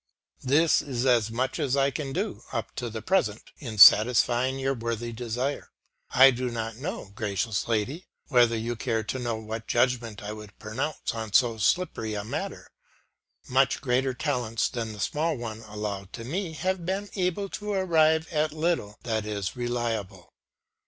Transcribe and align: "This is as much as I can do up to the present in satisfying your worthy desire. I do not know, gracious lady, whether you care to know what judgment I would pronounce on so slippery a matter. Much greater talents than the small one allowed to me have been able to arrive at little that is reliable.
"This 0.41 0.81
is 0.81 1.05
as 1.05 1.29
much 1.29 1.59
as 1.59 1.77
I 1.77 1.91
can 1.91 2.11
do 2.11 2.41
up 2.51 2.73
to 2.77 2.89
the 2.89 3.03
present 3.03 3.51
in 3.59 3.77
satisfying 3.77 4.57
your 4.57 4.73
worthy 4.73 5.11
desire. 5.13 5.69
I 6.09 6.31
do 6.31 6.49
not 6.49 6.77
know, 6.77 7.11
gracious 7.13 7.67
lady, 7.67 8.07
whether 8.27 8.57
you 8.57 8.75
care 8.75 9.03
to 9.03 9.19
know 9.19 9.35
what 9.35 9.67
judgment 9.67 10.23
I 10.23 10.33
would 10.33 10.57
pronounce 10.57 11.13
on 11.13 11.33
so 11.33 11.59
slippery 11.59 12.15
a 12.15 12.23
matter. 12.23 12.71
Much 13.47 13.79
greater 13.79 14.15
talents 14.15 14.69
than 14.69 14.93
the 14.93 14.99
small 14.99 15.37
one 15.37 15.59
allowed 15.67 16.13
to 16.13 16.23
me 16.23 16.53
have 16.53 16.83
been 16.83 17.07
able 17.13 17.47
to 17.49 17.71
arrive 17.73 18.27
at 18.33 18.51
little 18.53 18.97
that 19.03 19.23
is 19.27 19.55
reliable. 19.55 20.33